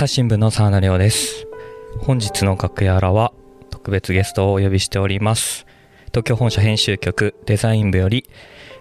[0.00, 1.46] 朝日新聞の沢田亮です。
[1.98, 3.34] 本日の楽屋らは
[3.68, 5.66] 特別ゲストをお呼びしております。
[6.06, 8.24] 東京本社編集局デザイン部より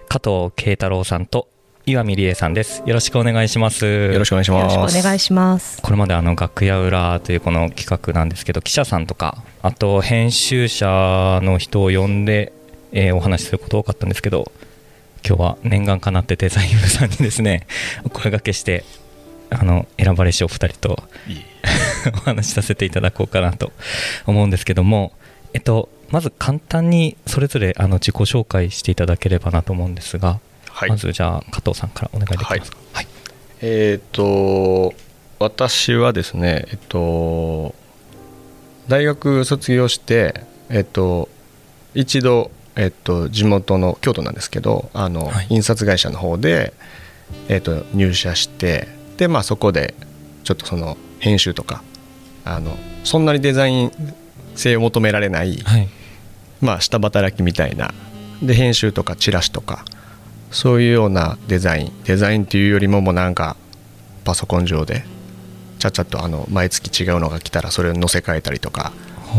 [0.08, 1.50] 加藤慶太郎さんと
[1.86, 2.84] 岩見理恵さんです。
[2.86, 3.86] よろしくお願いします。
[3.86, 4.74] よろしくお願いします。
[4.74, 5.82] よろしくお願いします。
[5.82, 12.54] これまであの楽屋裏というこの企画なんですけど記者さんとかあと編集者の人を呼んで、
[12.94, 14.54] えーお話しすること多かったんですけど
[15.28, 17.68] 今日は念願かなってデザイン部さんにですね
[18.06, 18.86] お声掛けして
[19.52, 21.04] あの選ばれしお二人と
[22.14, 23.72] お話しさせていただこうかなと
[24.26, 25.12] 思うんですけども、
[25.54, 30.90] えっと、まず簡単にそれぞれあの自己紹介していただければなと思うんですが、はい。
[30.90, 32.78] まずじゃあ加藤さんからお願いできますか？
[32.94, 33.08] はい。
[33.62, 34.94] えっ、と
[35.40, 37.76] 私はですねえっと
[38.88, 41.28] 大学卒業してえっと
[41.96, 45.48] 一度えっと地元の京都なんですけどあの、はい。
[45.50, 46.74] 印刷会社の方で
[47.50, 48.88] えっと入社して
[49.20, 49.94] でまあそこで
[50.46, 51.84] ちょっとその編集とか
[52.46, 53.92] あのそんなにデザイン
[54.56, 55.90] 性を求められないはい。
[56.62, 57.94] まあ、下働きみたいな
[58.42, 59.86] で編集とかチラシとか
[60.52, 63.56] そういうようなデザインデザインっていうよりももうなんか
[64.26, 65.04] パソコン上で
[65.80, 68.92] ちゃっちゃとあの毎月違うのが来たらそれを載せ替えたりとか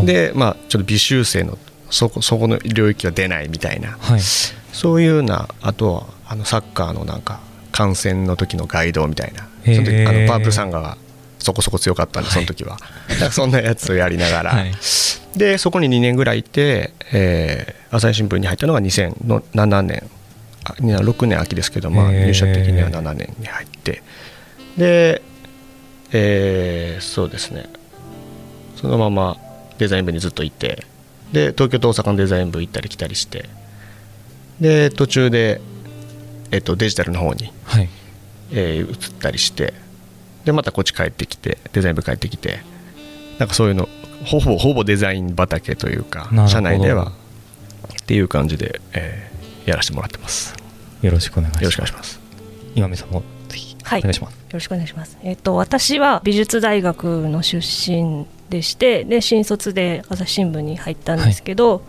[0.04, 1.58] でまあちょっと微修正の
[1.90, 4.20] そこそこの領域は出ないみたいなはい。
[4.20, 7.40] そういうようなあとはあのサッカーのなんか
[7.72, 10.97] 観戦の時のガイドみたいなその時あのパープルさんが
[11.39, 14.72] そこそこ強かったんでその時は、だからそんなやつをやりながら、はい。
[15.36, 20.08] でそこに2年ぐらいいて、えー朝日新聞に入ったのが2007年。
[20.62, 24.03] あ6年秋ですけど、まあ、入社的には7年に入って。
[24.77, 25.22] で、
[26.12, 27.69] えーそうですね。
[28.77, 29.36] そのまま
[29.78, 30.84] デザイン部にずっといて。
[31.33, 33.48] で東京と大阪のデザイン部行ったり来たりして。
[34.61, 35.61] で途中で、
[36.50, 37.88] えっとデジタルの方に、はい
[38.52, 39.75] えー移ったりして
[40.44, 42.60] でまたこっち帰ってきてデザイン部帰ってきて
[43.38, 43.88] なんかそういうの
[44.25, 47.12] ほぼほぼデザイン畑というか社内では
[47.92, 49.30] っていう感じで、えー
[49.66, 50.54] やらせてもらってます。
[51.02, 51.62] よろしくお願いします。
[51.64, 52.20] よろしくお願いします。
[52.75, 54.02] 岩見さんもぜひおはい。
[54.02, 55.19] 願いします、よろしくお願いします。
[55.22, 61.82] えっと私は美術大学の出身でして、で新卒で朝日新聞に入ったんですけど、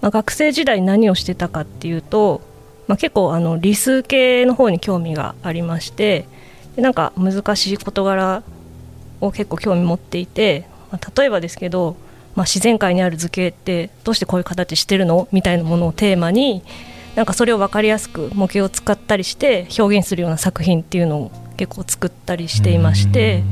[0.00, 2.42] まあ学生時代何をしてたかっていうと、
[2.88, 6.26] まあ結構あの理数系の方に興味がありまして、
[6.74, 8.42] でなんか難しい事柄
[9.20, 11.96] を結構興味持っていて、まあ例えばですけど、
[12.34, 15.28] まあ自然界にある図形ってどうしてこういう形してるの？
[15.30, 16.64] みたいなものをテーマに。
[17.16, 23.42] なんかそれを分かりやすく模型を使ったりして表現するような作品っていうのを結構作ったりしていまして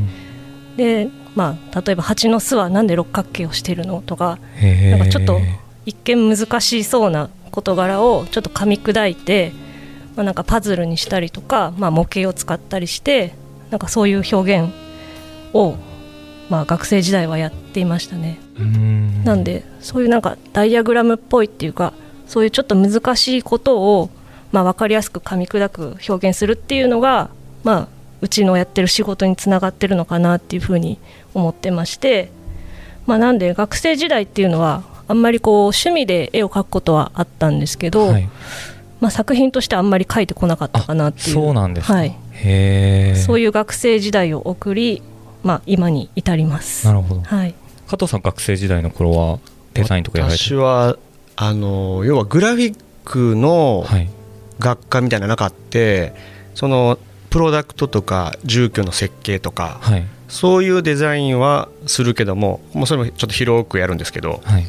[0.76, 4.02] で、まあ、例えば蜂の巣はなんで六角形をしているの？
[4.02, 5.40] とかなんかちょっと
[5.84, 9.52] 一見難しそうな事柄をちょっと噛み砕いて、
[10.14, 13.34] まあ、なんかパズルにしたりとか、まあ、模型を使ったりして
[13.70, 14.72] なんかそういう表現
[15.54, 15.76] を、
[16.50, 18.38] まあ、学生時代はやっていましたね。
[18.60, 21.92] んなんでそういうなんかダイアグラムっぽいっていうか
[22.26, 24.10] そういうちょっと難しいことを、
[24.52, 27.30] まあ、分かりやすく噛み砕く表現するっていうのが、
[27.64, 27.88] まあ、
[28.20, 30.98] うちのやってる仕事につながってるのかなっていうふうに
[31.34, 32.30] 思ってまして、
[33.06, 38.28] まあ、なんで学生時代っていうのはあんまりこう趣味で絵を描くことはあったんですけど、はい。
[39.00, 41.34] まあ、作品としてあんまり描いてこなかったかなっていう。
[41.34, 45.02] そうなんですか、はい、へえそういう学生時代を送り、
[45.42, 46.86] まあ、今に至ります。
[46.86, 47.20] なるほど。
[47.20, 47.54] はい。
[47.86, 49.38] 加藤さん学生時代の頃は
[49.74, 50.96] デザインとかやられて私は
[51.36, 54.08] あの要はグラフィックのはい。
[54.58, 56.14] 学科みたいなのなかって
[56.54, 60.06] そのプロダクトとか住居の設計とかはい。
[60.28, 64.66] そういうデザインはするけどももうそれもちょっと広くやるんですけどはい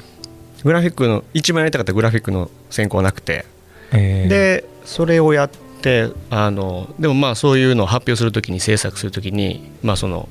[0.68, 3.46] グラフィックの一番やりたかったグラフィックの専攻はなくて。
[3.94, 4.28] えー。
[4.28, 5.50] でそれをやっ
[5.82, 10.28] てあのでもまあそういうのを発表するときに制作するときにまあその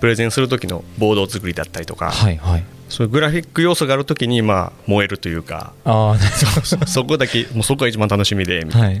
[0.00, 2.64] プレゼンする時のボード作りだったりとか、はいはい。
[2.88, 5.72] そういうグラフィック要素がある時にまあ燃えるというか。
[5.84, 8.96] ああそ そこだけもうそこが一番楽しみでみたいな、はい。
[8.96, 9.00] っ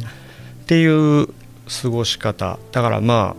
[0.66, 2.60] ていう過ごし方。
[2.70, 3.34] だからま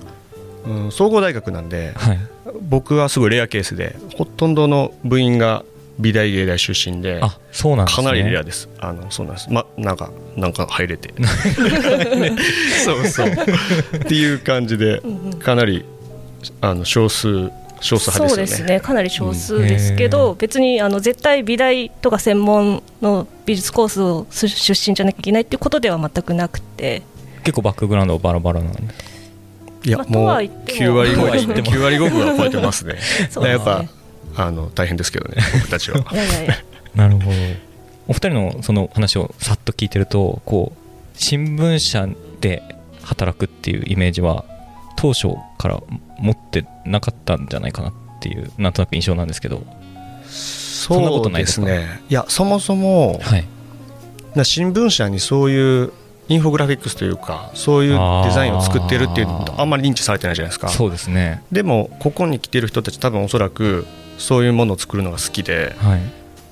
[0.66, 2.20] あ、うん、総合大学なんではい。
[2.62, 5.64] 僕はすごいレアケースでほとんどの部員が
[6.00, 8.06] 美大芸大出身であそうなんですね。
[8.06, 8.70] かなりレアです。
[8.80, 9.52] あのそうなんです。
[9.52, 11.14] まなんかなんか入れて。
[12.84, 13.28] そうそう。
[13.28, 15.02] っていう感じで
[15.40, 15.86] かなり
[16.62, 18.38] あの少数少数派そうでよね。
[18.38, 18.80] ですすね。
[18.80, 20.38] かなり少数ですけど、うん。
[20.38, 27.04] 別にあの絶対美大とか専門の美術コースをす出身じゃなきゃいけないっていうことでは全くなくて。
[27.44, 28.82] 結構バックグラウンドバラバラなんで。
[28.82, 29.14] まあ
[29.86, 30.80] いやもうとは言っても。
[30.80, 32.94] 9割5とは言っても9割5分は超えてますね。
[33.42, 33.50] ね。
[33.50, 33.86] やっぱ
[34.36, 36.04] あの大変ですけどね 僕たちは。
[36.96, 37.38] なるほど。
[38.08, 40.78] お二人のその話をさっと聞いてるとこう
[41.16, 42.08] 新聞社
[42.42, 42.64] で
[43.02, 44.46] 働くっていうイメージは
[44.98, 45.82] 当初から
[46.20, 49.58] 持ってなかったんじゃないかなっていうなんとなく印象なんですけど。
[49.58, 49.76] んなこ
[50.34, 52.02] そうでとないですね。
[52.10, 53.46] いやそもそもはい。
[54.36, 55.94] な新聞社にそういう
[56.30, 59.28] インフォグラフィックスというかそういうデザインを作ってるっていう
[59.58, 60.70] あんまり認知されてないじゃないですか。
[60.70, 61.44] そうですね。
[61.52, 63.86] でもここに来てる人たち多分おそらく
[64.18, 66.02] そういうものを作るのが好きではい。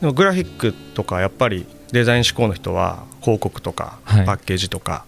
[0.02, 4.26] でもグラフィックとかやっぱりデザイン志向の人は広告とかはい。
[4.26, 5.06] パッケージとか、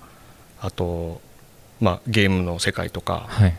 [0.62, 1.22] あと、
[1.82, 3.56] まあ、ゲームの世界とかはい。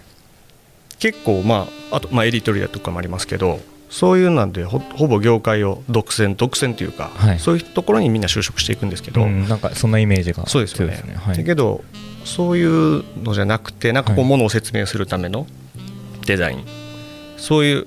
[0.99, 3.61] 結構まああと、まあ、エディトリアとかもありますけど
[3.91, 7.39] そういうなんでほほぼ業界を独占独占というか、はい。
[7.39, 10.97] そういうところにみんな就職していくんですけど、うん、なんかそんなイメージがそうですよね。
[10.97, 11.85] 強いはい、だけど
[12.25, 14.29] そういうのじゃなくてなんかこうはい。
[14.31, 15.47] ものを説明するための
[16.27, 16.65] デザイン、
[17.37, 17.87] そういう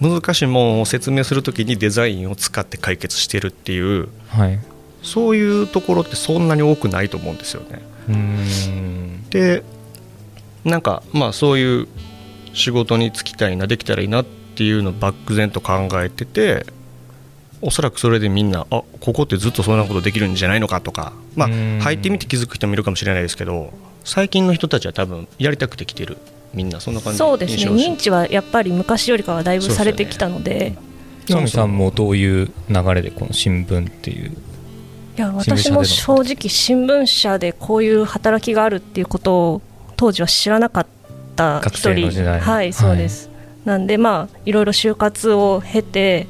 [0.00, 4.58] 難しいものを説明するときにデザインを使って解決してるっていうはい、
[5.02, 7.82] そういうところってそんなに多くないと思うんですよね。
[8.08, 9.24] うーん。
[9.30, 9.62] で
[10.64, 11.88] なんかまあそういう
[12.52, 16.66] 仕事に就きたいなできたらいいなっていうのを漠然と考えてて
[17.62, 21.12] おそらくそれでみんなあここってずっとそんなことできるんじゃないのかとか。
[21.34, 21.78] まあうん。
[21.80, 23.72] 入ってみて気づく人もいるかもしれないですけど
[24.04, 26.16] 最近の人たちは多分やりたくて来てる
[26.54, 27.64] みんなそんな感じそうですね。
[27.70, 30.76] 認知はやっぱり昔よりかはだいぶされてきたので。
[31.28, 39.62] 岩見さんもどういう流れでこの新聞っていういや私も正直新聞社でこういう働きがあるっていうことを
[39.96, 40.86] 当時は知らなかっ
[41.34, 41.94] た学一人。
[41.94, 42.40] 生の時代。
[42.40, 43.30] はいそうです、
[43.64, 46.26] なんでまあいろいろ就活を経て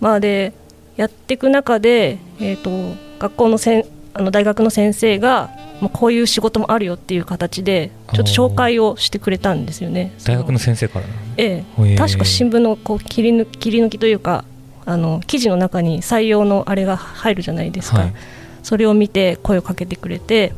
[0.00, 0.52] まあで
[0.96, 5.50] やっていく中で、えー、と学校のせんあの大学の先生が
[5.82, 10.14] まあこういう仕事もあるよっていう形でちょっと紹介をしてくれたんですよね。
[10.24, 11.06] 大学のそ先生から
[11.36, 11.82] えへえ。
[11.82, 14.44] ー確か新聞のこう切り抜切り抜きというか
[14.86, 18.14] あの記事の中に採用のあれが入るじゃないですか、はい。
[18.62, 20.52] それを見て声をかけてくれて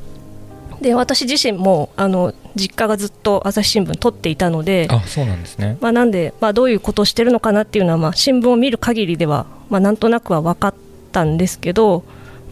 [0.82, 5.78] で私自身もあの実家がずっと朝日新聞取っていたのであそうなんですね。
[5.80, 10.74] まあ、なんで、まあ、どういうことをしてるのかなっていうのは、まあ、新聞を見る限りでは、まあ、なんとなくは分かっ
[11.12, 12.04] たんですけど、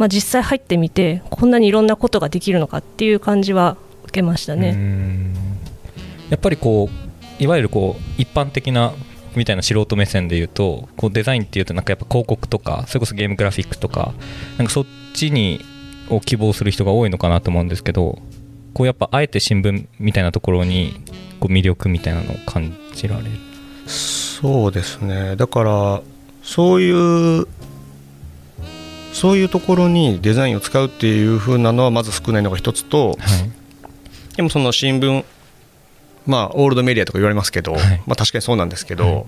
[0.03, 4.73] まあ、実際入ってみてこんなにいろんなことができるのかっていう感じは受けましたうーね。
[4.73, 5.33] ん。
[6.29, 6.91] やっぱりこ
[7.39, 8.93] ういわゆるこう一般的な
[9.37, 14.13] みたいな素人目線で言うとこうデザインっていうとなんかやっぱ広告とかそれこそゲームグラフィックとか
[14.59, 15.61] なんかそっちに
[16.11, 18.19] を希望する人が多いのかなと思うんですけど
[18.75, 20.95] こうやっぱあえて新聞みたいなところに
[21.39, 23.31] こう魅力みたいなのを感じられる。
[23.87, 25.37] そうですね。
[25.37, 26.03] だから
[26.43, 26.91] そうい
[27.43, 27.47] う
[29.13, 33.17] そういうところにデザインを使うっていう風なのはまず少ないのが一つとはい。
[34.37, 35.25] でもその新聞
[36.27, 38.03] まあオールドメディアとか言われますけど、はい。
[38.07, 39.25] まあ、確かにそうなんですけど、はい。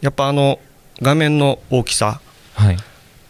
[0.00, 0.58] やっぱあの
[1.02, 2.20] 画面の大きさ
[2.54, 2.74] はい。
[2.74, 2.78] っ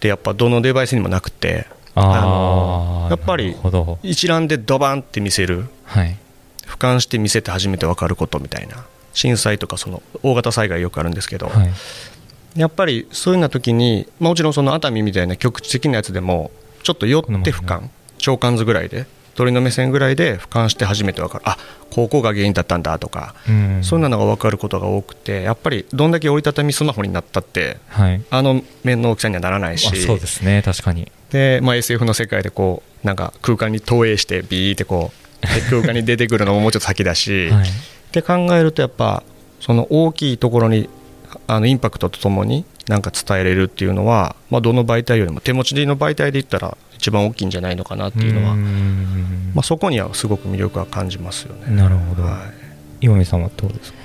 [0.01, 3.55] てやっぱどのデバイスにもなくてあのあやっぱり
[4.03, 6.17] 一覧でドバンって見せるはい。
[6.67, 11.71] 俯瞰して見せて初めて分かることみたいな震災とかその大型災害よくあるんですけど、はい
[12.57, 16.51] やっぱりそういうような時に、まあ、もちろんその熱海みたいな局地的なやつでも
[16.83, 17.89] ちょっと寄って俯瞰
[18.19, 21.45] 長官図ぐらいで鳥の目線ぐらいで俯瞰して初めて分かる。
[21.47, 21.57] あ
[21.91, 23.81] ここが原因だったんだとか、うん。
[23.83, 28.23] そんなのが分かることが多くてやっぱりどんだけ折りたたみスマホになったってはい。
[28.31, 29.87] あの面の大きさにはならないし。
[29.87, 31.11] あそうですね確かに。
[31.31, 37.69] で、まあ、SF の世界でこうなんか空間に投影してビーってこうで空間に出てくるのももうちょっと先だし、 はい。
[37.69, 37.73] っ
[38.13, 39.23] て考えるとやっぱ
[39.61, 40.91] その大きいところに
[41.53, 49.53] あのインパクトとともになんか伝えれるっていうのは、まあ、どの媒体よりも手持ちの媒体で言ったら一番大きいんじゃないのかなっていうのは、ん。
[49.55, 51.75] まあ、そこにはすごく魅力は感じますよね。
[51.75, 52.39] なるほど、は
[53.01, 53.07] い。
[53.07, 53.99] 岩見さんはどうですか？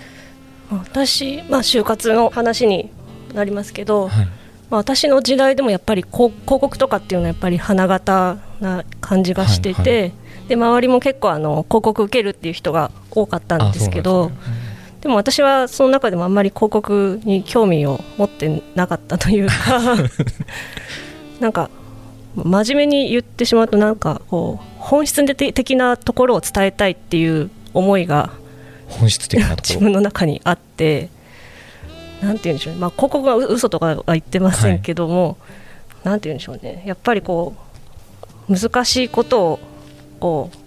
[0.72, 2.90] 私、まあ、就活の話に
[3.34, 4.26] なりますけど、はい。
[4.26, 4.32] ま
[4.72, 10.14] あ、私の時代でもやっぱり広広告とかっていうのはやっぱり花形な感じがしてて、はい
[10.46, 14.65] で周りも結構あの広告受けるっていう人が多かったんですけどあそうなん
[15.06, 19.54] でも私はその中でもあんまり広告に興味を持ってなかったというか
[21.40, 21.70] なんか
[22.36, 28.32] 真面目に言ってしまうとなんかこう本質的なところを伝えたいっていう思いが
[28.88, 29.92] 本質的なと自ころ。
[29.92, 31.10] 分の中にあって
[32.24, 35.38] なんて言うんでしょうね、まあ、広告が嘘とかは言ってませんけども、
[36.04, 36.82] なんて言うんでしょうね。
[36.88, 37.54] やっぱりこ
[38.50, 39.60] う難しいことを
[40.20, 40.58] こう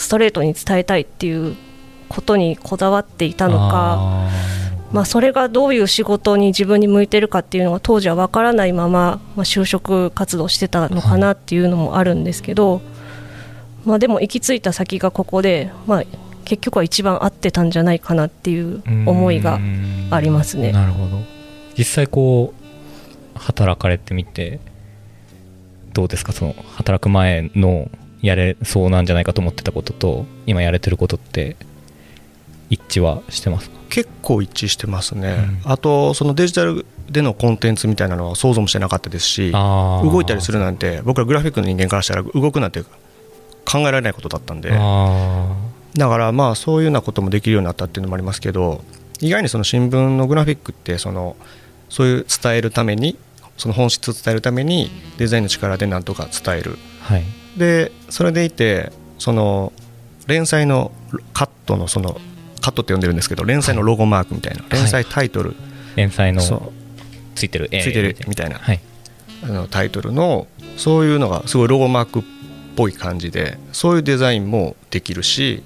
[0.00, 1.56] ストレートに伝えたいっていう
[2.14, 4.28] ことにこだわっていたのか
[4.92, 12.82] まあ、それがどういう仕事に自分に向いてるかっていうのが当時は分からないまま、まあ、就職活動してたのかなっていうのもあるんですけど、
[13.86, 16.04] まあ、でも行き着いた先がここで、まあ、
[16.44, 19.58] 結局は一番合ってたんじゃないかなっていう思いが
[20.10, 20.72] ありますね。
[20.72, 21.22] なるほど。
[21.78, 22.52] 実際こ
[23.34, 24.60] う働かれてみて
[25.94, 26.32] どうですか？
[26.32, 27.90] その働く前の
[28.20, 31.56] やれそうなんじゃないかと思ってたことと今やれてることって
[32.72, 33.76] 一致はしてますか？
[33.90, 42.82] 結構一致してますね、うん、あとそのデジタルでのコンテンツみたいなのは想像もしてなかったですし動いたりするなんて僕らグラフィックの人間からしたら動くなんて
[43.64, 44.70] 考えられないことだったんで。
[44.70, 48.82] だからまあそういうようなこともできるようになったっていうのもありますけど
[49.20, 51.36] 意外にその新聞のグラフィックってその
[51.90, 53.18] そういう伝えるために
[53.58, 57.24] その本質を伝えるためにデザインの力でなんとか伝える、はい、
[57.58, 59.74] でそれでいてその
[60.26, 60.92] 連載の
[61.34, 62.18] カットのその
[62.62, 65.58] カットって呼んでるんですけど連載のロゴマークみたいな、連載タイトル、はい、
[65.96, 66.42] 連載の
[67.34, 68.80] ついてるついてるみたいな、はい、
[69.42, 72.22] あのタイトルのそういうのがすごいロゴマークっ
[72.76, 75.62] ぽい感じでそういうデザインもできるし、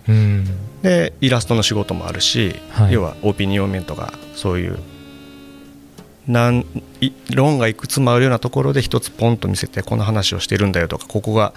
[0.83, 4.79] でイラストの仕事もあるし、はい、要はオピニオン面とかそういう
[6.26, 6.65] なん
[7.33, 11.53] 論がいくつもあるようなところで一つポンと見せてこの話をしてるんだよとかここが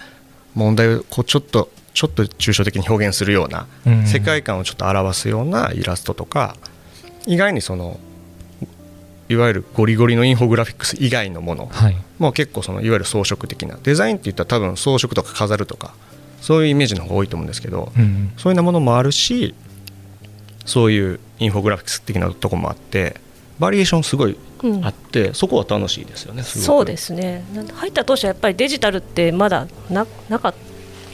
[0.53, 3.67] 問題をこうちょっとちょっと抽象的に表現するような、
[4.05, 6.55] 世界観をちょっと表すようなイラストとか
[7.25, 8.00] 意外にその
[9.29, 11.72] いわゆるゴリゴリのインフォグラフィックス以外のもの
[12.17, 15.93] も結構そのいわゆる装飾的なデザインっていったら多分装飾とか飾るとか
[16.41, 17.91] そういうイメージの方が多いと思うんですけど、
[18.38, 19.53] そういうなものもあるし
[20.65, 23.15] そういうインフォグラフィックス的なとこもあって
[23.60, 24.38] バリエーションすごい
[24.81, 27.43] あって、うん、そこは楽しいですよねそうですね。
[27.75, 30.68] 入った当初はやっぱりデジタルってまだななかった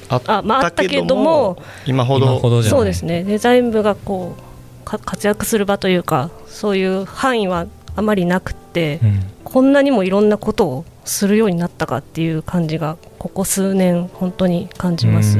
[0.10, 1.58] あまあ、あったけども。
[1.86, 2.64] 今ほど。
[2.64, 3.24] そうですね。
[3.24, 4.46] デザイン部がこう
[4.86, 15.38] 活躍する場というかそういう範囲はあまりなくて、うん、こんなにもいろんなことをするようになったかっていう感じがここ数年本当に感じます。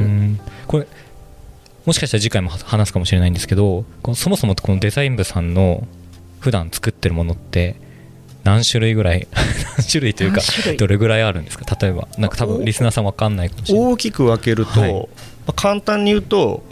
[0.66, 0.86] これ
[1.84, 5.86] もしかしたら次回も話すかもしれないんですけどそもそもこのデザイン部さんの
[6.40, 7.76] 普段作ってるものって
[8.46, 9.26] 何種類ぐらい
[9.76, 10.40] 何種類というか
[10.78, 11.76] どれぐらいあるんですか？
[11.80, 13.92] 例えばなんか多分リスナーさん分かんないかもしれない。
[13.92, 14.98] 大きく分けると、はい、ま
[15.48, 16.62] あ、簡単に言うと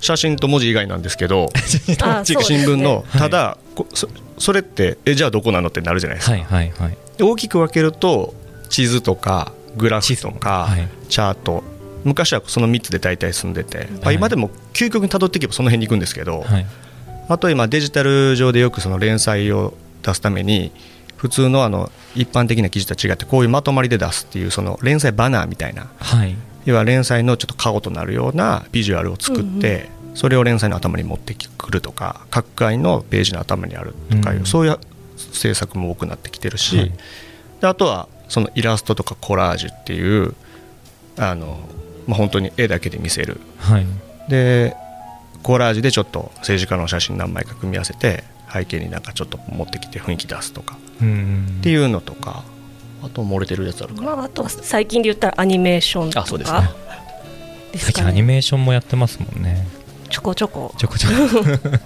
[0.00, 3.58] 写真と文字以外なんですけど 新聞の、ただ、
[3.94, 8.34] そそれってえじゃあどこなのってなるじゃないですか、はいはいはい、大きく分けると
[8.70, 11.62] 地図とかグラフとか、はい、チャート。
[12.02, 16.66] 昔はその3つで大体済んでて、はい、今でも究極にたどっていけばその辺に行くんですけど、はい、
[17.28, 20.72] あと今デジタル上でよくその連載を出すために
[21.16, 34.78] 普通のあの一般的な記事と違ってこういうまとまりで出すっていうその連載バナーみたいな、はい、要は連載のちょっと顔となるようなビジュアルを作って、それを連載の頭に持ってくるとか各回のページの頭にあるとかいう、そういう
[35.16, 36.92] 制作も多くなってきてるし、はい、
[37.60, 40.34] であとはそのイラストとかコラージュっていう
[41.18, 41.60] あの、
[42.06, 43.86] まあ、本当に絵だけで見せる、はい、
[44.28, 44.74] で
[45.42, 50.98] コラージュでちょっと政治家の写真何枚か組み合わせて背景になんかちょっと持ってきて雰囲気出すとかっ
[51.62, 52.42] ていうのとか
[53.02, 56.20] あと漏れてるやつあるかな、まあ、あとは最近で言ったらアニメーションとか。
[56.22, 56.70] あそうですね。
[57.76, 59.66] 最近アニメーションもやってますもんね。
[60.08, 60.74] ちょこちょこ。
[60.76, 61.14] ちょこちょこ。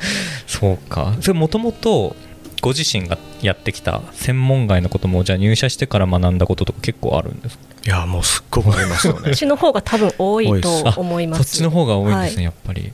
[0.46, 1.14] そうか。
[1.20, 2.16] それもともと
[2.62, 7.64] ご自身がやってきた専門外のこともじゃあ入社してから学んだこととか結構あるんですか？
[7.84, 9.20] いやもうすっごくありますよね。
[9.24, 11.44] そっちの方が多分多いと思います。
[11.44, 12.92] そっちの方が多いんですね、はい、やっぱり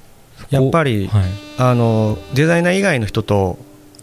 [0.50, 1.24] やっぱり、はい、
[1.58, 3.58] あのデザイナー以外の人と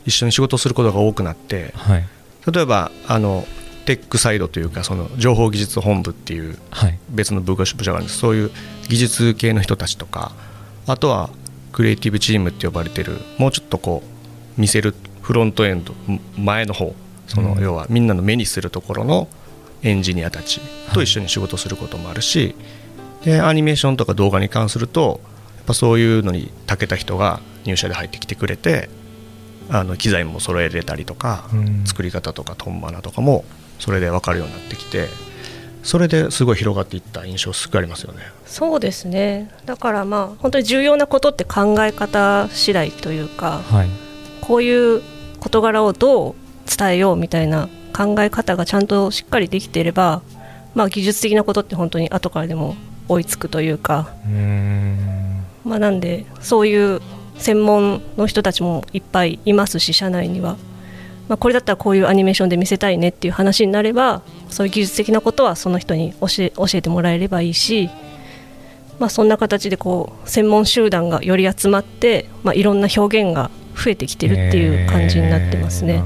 [0.06, 2.06] 一緒に仕事することが多くなって、はい、
[2.52, 3.46] 例えばあの
[3.86, 6.58] テックサイドというかその情報技術本部っていう
[7.10, 8.20] 別の部署があるんです。
[8.20, 8.52] そういう
[8.90, 10.32] 技術系の人たちとか
[10.88, 11.30] あとは
[11.72, 14.02] クリエイティブチームって呼ばれてるもうちょっとこ
[14.58, 15.94] う見せるフロントエンド
[16.38, 16.96] 前の方
[17.28, 19.28] その要はみんなの目にするところの
[19.84, 20.60] エンジニアたち
[20.94, 22.56] と一緒に仕事することもあるし、
[23.24, 25.20] でアニメーションとか動画に関すると
[25.68, 28.90] ぱそういうのに長けた人が入社で入ってきてくれて
[29.70, 33.44] あの機材も揃えれたりとか、うん、作り方とかトンマナとかも
[33.80, 35.10] それで分かるようになってきて
[35.84, 38.20] それですごい広がっていった印象すごいありますよね。
[38.46, 43.90] そうですねだからまあ本当に重要なことって考え方次第というか、はい、
[44.42, 45.02] こういう
[45.40, 46.36] 事柄をどう
[46.78, 50.22] 伝えようみたいな考え方がちゃんとしっかりできていれば、
[50.76, 52.76] まあ、技術的なことって本当に後からでも
[53.08, 54.10] 追いつくというか。
[54.26, 54.30] う
[55.68, 57.02] まあ、なんでそういう
[57.38, 60.58] 専門の人たちもいっぱいいますし社内には、
[61.28, 67.90] まあ、これだったらこういうアニメーションで見せたいねっていう話になればそういう技術的なことはその人に教え教えてもらえればいいし、
[68.98, 76.02] まあ、そんな形でこう専門集団がより集まって、まあ、いろんな表現が増えてきてるっていう感じになってますね。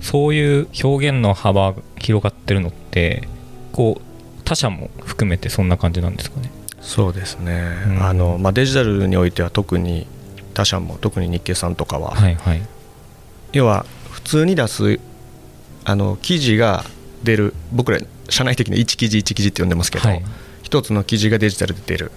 [0.00, 3.26] そういう表現の幅が広がってるのって
[3.72, 6.52] こう他社も含めてそんな感じなんですかね？
[6.80, 10.06] そうですね、うん、あのまあ、デジタルにおいては特に
[10.54, 12.62] 他社も特に日経さんとかは、はいはい、
[13.52, 15.00] 要は普通に出す
[15.84, 16.84] あの記事が
[17.22, 20.22] 出る僕ら社内的に1記事1記事って呼んでますけど、はい、
[20.64, 22.12] 1つの記事がデジタルで出る。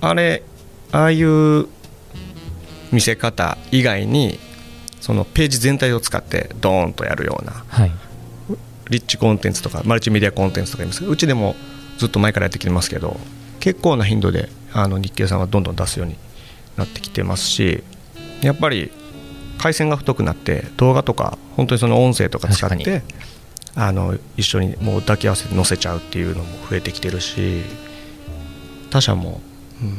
[0.00, 0.42] あれ
[0.92, 1.66] ああいう
[2.92, 4.38] 見せ方以外に
[5.00, 7.92] そのページ全体を使ってドーンとやるようなはい。
[8.90, 11.56] リッチコンテンツとかマルチメディアコンテンツとか言いますけどうちでも
[11.98, 13.16] ずっと前からやってきてますけど
[13.66, 16.14] 結構な頻度であの日経さんはどんどん出すように
[16.76, 17.82] なってきてますし
[18.40, 18.92] やっぱり
[19.58, 23.02] 回線が太くなって動画とか本当にその音声とか使って
[23.74, 27.62] あの一緒にもう抱き合わせて載せちゃうっていうのも増えてきてるし
[28.90, 29.40] 他社も、
[29.82, 29.96] うん、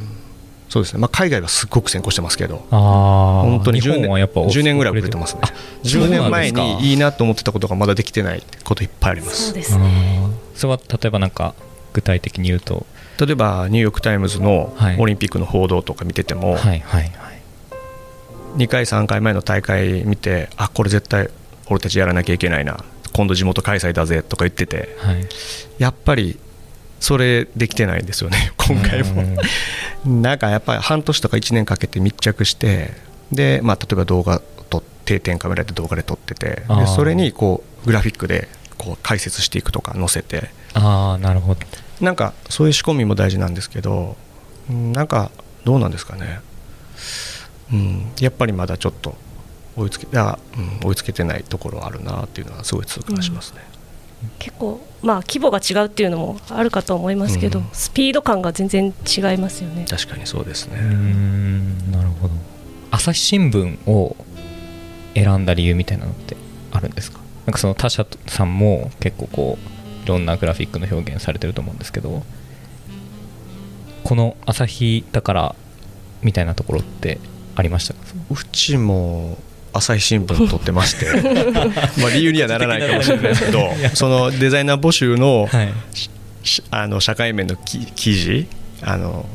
[0.69, 5.41] そうですね、まあ、海外はすっごく先行してますけど本当に10日本はやっぱ年 ,10 年ぐらい遅れてますね。
[5.83, 9.47] 10年前にいいなと思ってたことがまだできてないこといっぱいあります。
[9.47, 10.21] そうですね
[10.55, 11.53] それは例えばなんか
[11.91, 12.86] 具体的に言うと
[13.19, 14.97] 例えばニューヨーク・タイムズのはい。
[15.00, 17.12] オリンピックの報道とか見てても、はいはいはい。
[18.57, 21.29] 2回3回前の大会見てあこれ絶対
[21.69, 22.83] 俺たちやらなきゃいけないな。
[23.13, 25.25] 今度地元開催だぜとか言っててはい。
[25.79, 26.39] やっぱり
[27.00, 29.24] それできてないんですよね 今回も。
[30.05, 32.93] なんかやっぱり半年とか1年かけて密着して
[33.31, 38.47] で、まあ、例えば動画と定点カメラで動画で撮っててでそれにこうグラフィックで
[38.77, 40.50] こう解説していくとか載せて。
[40.74, 41.62] ああなるほど
[42.01, 44.15] なんかそういう仕込みも大事なんですけど
[44.69, 45.31] うんなんか
[45.65, 46.41] どうなんですかね、
[47.73, 49.15] うん、やっぱりまだちょっと
[49.75, 53.61] 追いつけあ、うん、追いつけてないところはあるなっていうのはすごい痛感しますね。
[54.39, 57.69] 結構まあ規模が違うっていうのもあるかと思いますけど、うん。
[57.73, 59.85] スピード感が全然違いますよね。
[59.87, 62.33] 確かにそうですね、んなるほど。
[62.89, 64.15] 朝日新聞を
[65.13, 66.35] 選んだ理由みたいなのって
[66.71, 67.19] あるんですか？
[67.45, 69.76] なんかその他社さんも結構こう
[70.07, 72.23] いろんなグラフィックの表現されてると思うんですけど
[74.05, 75.55] この朝日だから
[76.21, 77.19] みたいなところって
[77.57, 77.99] ありましたか？
[78.29, 79.37] うちも
[79.73, 81.07] 朝日新聞撮ってまして
[82.01, 85.69] まあ理由にはならないかもしれないですけどそのデザイナー募集のはい。
[86.43, 88.47] しあの社会面のき記事
[88.81, 89.25] あの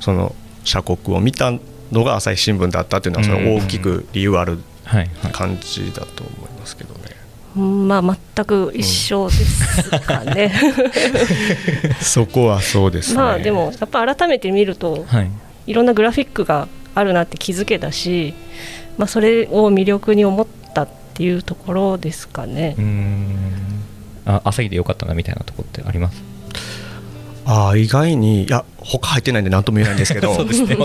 [0.00, 1.52] その社国を見た
[1.92, 4.58] のが朝日新聞だったっていうのはそれ大きく理由ある
[5.32, 6.93] 感じだと思いますけど
[7.54, 10.52] まあ全く一緒ですかね、
[12.02, 13.16] そこはそうですね。
[13.16, 15.30] まあでもやっぱ改めて見るとはい。
[15.66, 18.34] いろんなグラフィックがあるなって気づけたし、
[18.98, 22.74] まあ、それを魅力に思ったっていうところですかね。
[22.76, 22.84] うー。
[22.84, 23.36] ん。
[24.26, 26.22] あ朝日でよかったなみたいなところってあります？
[27.46, 30.76] ああ意外にいや他入ってないんで何とも言えないんですけど そうですね。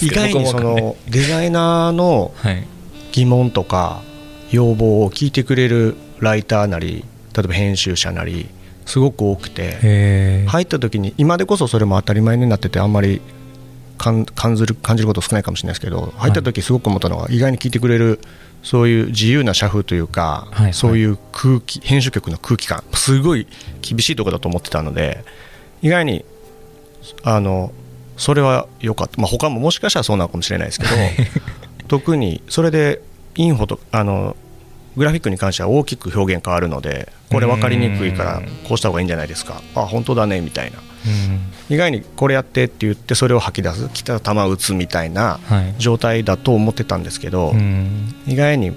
[0.00, 2.66] 意外にそのデザイナーのはい。
[3.12, 4.02] 疑問とか
[4.50, 8.48] 要望を聞いてくれるライターなり例えば編集者なり
[8.86, 13.20] すごく多くて入った時に今でこそそれも当たり前になっててあんまり
[13.96, 18.20] 感感じる感じること少ないかもしれないですけど入った時すごく思ったのが意外に聞いてくれる
[18.62, 20.74] そういう自由な社風というか、はいはい。
[20.74, 23.46] そういう空気編集局の空気感すごい
[23.82, 25.24] 厳しいところだと思ってたので
[25.82, 26.24] 意外に
[27.22, 27.72] あの
[28.16, 30.92] それは良かった、まあ、他ももしかしたらそうなのかもしれないですけど
[31.88, 33.02] 特にそれで
[33.36, 34.36] インフォとあの
[34.96, 39.60] グラフィックに関しては大きく表現変わるのでこれ分かりにくいからこうした方がいいんじゃないですか。
[39.74, 40.78] あ本当だねみたいな。
[40.78, 41.74] うん。
[41.74, 45.74] 意外にこれやってって言ってそれを吐き出す来た球を打つみたいなはい。
[45.78, 48.14] 状態だと思ってたんですけど、うん。
[48.26, 48.72] 意外に、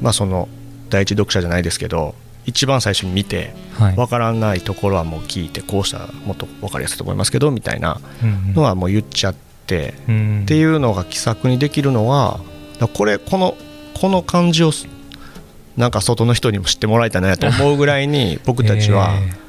[0.00, 0.48] まあ、その
[0.90, 2.14] 第一読者じゃないですけど
[2.46, 3.96] 一番最初に見てはい。
[3.96, 9.34] 分からないところはもう聞いてこうしたらもっと分かりやすいと思いますけどみたいなうんのはもう言っちゃっ
[9.66, 10.42] て、うん。
[10.42, 12.40] っていうのが気さくにできるのは
[12.94, 13.56] これこの
[14.00, 14.72] この感じを
[15.76, 19.44] なんか外の人にも知ってもらいたいなと思うぐらいに 僕たちは、へ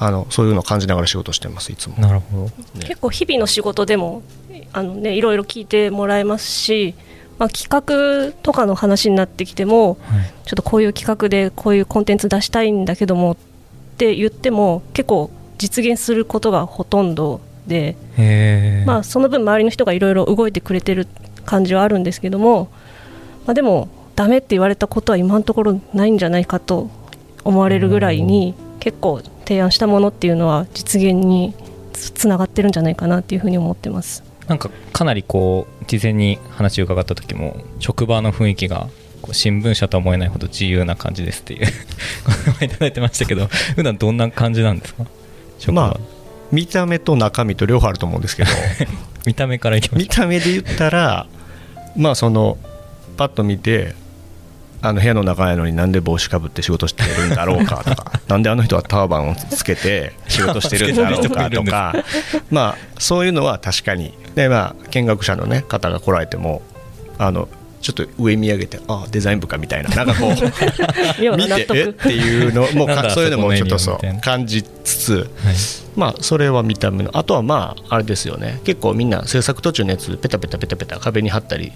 [0.00, 1.96] あのそういうのを感じながら仕事してますいつも。
[1.96, 2.00] ー。
[2.00, 2.50] なるほど。
[2.80, 4.22] 結構日々の仕事でも
[4.72, 6.94] あの、ね、いろいろ聞いてもらえますし、
[7.38, 10.32] まあ、企画とかの話になってきてもはい。
[10.44, 13.36] ちょっとこういう企画でこういうコンテンツ出したいんだけどもっ
[13.98, 17.96] て言っても結構実現することがほとんどで、
[18.86, 21.06] まあ、その分周りの人がいろいろ動いてくれてる
[21.44, 22.70] 感じはあるんですけども、
[23.46, 23.88] まあ、でも
[24.18, 26.90] ダメって言われたことは今のところないんじゃないかと
[27.44, 31.54] 思われるぐらいに結構提案したものっていうのは実現に
[31.92, 34.24] つつながってるんじゃないかなっていうふうに思ってます。
[34.48, 38.88] なんかかなりこう事前に話を伺った時も職場の雰囲気が
[39.30, 41.66] 新聞社とは思えないほど自由な感じですっていう
[42.64, 45.04] いただいてましたけど普段どんな感じなんですか？
[45.60, 46.00] 職場、まあ
[46.50, 48.50] 見た目と中身と両方あると思うんですけど。
[49.26, 51.26] 見た目からいきまし見た目で言ったら
[51.96, 52.58] まあその
[53.16, 53.94] パッと見て
[54.80, 61.94] あの部屋の中やのになんで帽子かぶって仕事してるんだろうかとか なんであの人はターバンをつけて仕事してるんだろうかとか
[62.50, 64.14] まあそういうのは確かに。
[64.34, 66.62] でまあ見学者の、ね、方が来られても
[67.18, 67.48] あの
[67.80, 70.30] ちょっと上見上げてあデザイン部かみたいななんかこう
[71.36, 71.84] 見てえ？
[71.84, 75.54] っていうのもなんだかそういうのもちょっとそうな感じつつはい。
[75.96, 78.60] まあそれは見た目のあとはまああれですよね。
[78.64, 81.72] 結構みんな制作途中のやつペタペタペタペタ壁に貼ったり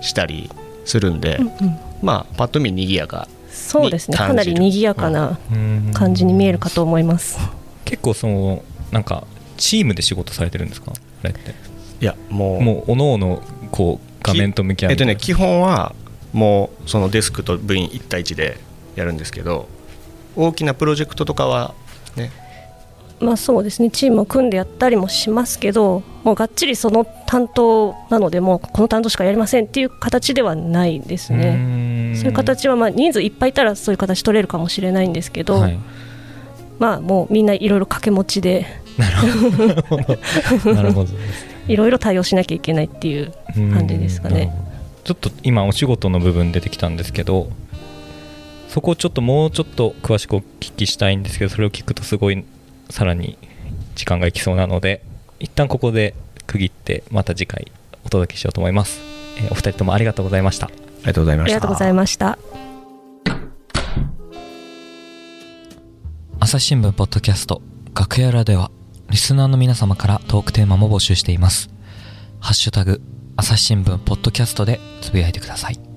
[0.00, 0.50] したり
[0.86, 4.12] するんで、うんうんまあパッと見賑やかそうですね。
[4.12, 4.54] に感じる。
[4.54, 5.90] かなり賑やかなうん。
[5.94, 7.38] 感じに見えるかと思います、
[7.84, 10.92] 結構そのなんかチームで仕事されてるんですか？
[11.22, 11.54] あれって。
[12.00, 15.94] いやもうもうおのおのこう画面と向き合うえっとね基本は
[16.32, 18.58] もうそのデスクと部員1対1で
[18.94, 19.68] やるんですけど
[20.36, 21.74] 大きなプロジェクトとかは
[22.16, 22.30] ね。
[23.18, 23.88] まあそうですね。
[23.90, 31.56] チームを組んでやったりもしますけどもうがっちりその担当なのでもうこの担当しかやりませんっていう形ではないですね
[32.16, 35.78] そういう形はまあ人数いっぱいいたらそういう形取れるかもしれないんですけど、はい、
[36.78, 38.66] まあもうみんないろいろ掛け持ちで。
[38.96, 40.72] なるほど。
[40.72, 41.10] なるほど
[41.68, 43.32] いろいろ対応しなきゃいけないっていう
[43.72, 44.52] 感じですかね。
[45.04, 47.48] ちょっと今お仕事の部分出てきたんですけど
[48.68, 52.44] そこをちょっともうちょっと詳しくお聞きしたいんですけどそれを聞くとすごい
[52.90, 53.38] さらに
[53.94, 55.02] 時間がいきそうなので
[55.38, 56.14] 一旦ここで
[56.48, 57.70] 区切ってまた次回
[58.04, 59.00] お届けしようと思います、
[59.38, 60.66] えーお二人ともありがとうございました。
[60.66, 61.44] ありがとうございました。
[61.44, 62.38] ありがとうございました。
[66.40, 67.62] 朝日新聞ポッドキャスト
[67.94, 68.70] 楽屋裏では
[69.10, 71.70] リスナーの皆様からトークテーマも募集しています。
[72.40, 73.00] ハッシュタグ
[73.36, 75.95] 朝日新聞ポッドキャストでつぶやいてください